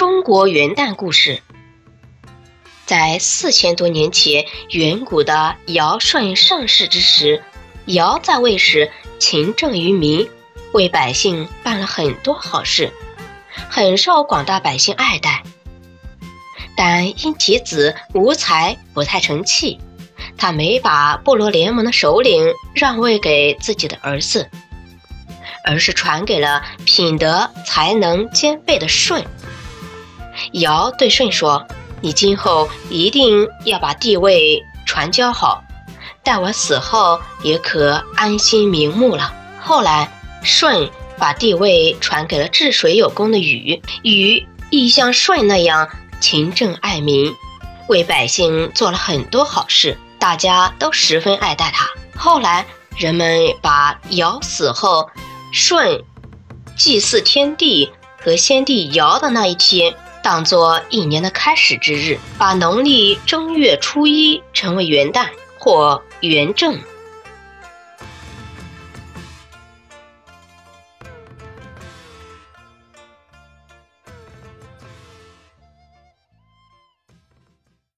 [0.00, 1.42] 中国元旦故事，
[2.86, 7.42] 在四千多年前，远古的尧舜盛世之时，
[7.84, 10.26] 尧在位时勤政于民，
[10.72, 12.94] 为百姓办了很多好事，
[13.68, 15.42] 很受广大百姓爱戴。
[16.74, 19.78] 但因其子无才，不太成器，
[20.38, 24.48] 他没把部落联盟的首领让位给自己的儿子，
[25.62, 29.22] 而是传给了品德才能兼备的舜。
[30.52, 31.66] 尧对舜说
[32.00, 35.62] ：“你今后一定要把帝位传教好，
[36.22, 40.10] 待我死后也可安心瞑目了。”后来，
[40.42, 45.88] 舜把帝位传给了治水有功的禹，禹亦像舜那样
[46.20, 47.34] 勤政爱民，
[47.88, 51.86] 为百姓做了很多好事，大家都十分爱戴他。
[52.16, 55.10] 后来，人们把尧死后，
[55.52, 56.02] 舜
[56.76, 59.94] 祭祀天地和先帝尧的那一天。
[60.22, 65.26] 当做一年的开始之日，把农历正月初一称为元旦
[65.58, 66.78] 或元正。